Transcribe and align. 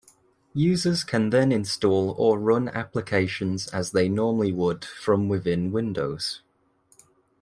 Users 0.55 1.03
can 1.03 1.29
then 1.29 1.51
install 1.51 2.15
or 2.17 2.39
run 2.39 2.67
applications 2.69 3.67
as 3.67 3.91
they 3.91 4.09
normally 4.09 4.51
would 4.51 4.83
from 4.83 5.29
within 5.29 5.71
Windows. 5.71 6.41